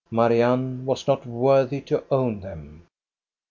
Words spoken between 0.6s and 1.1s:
was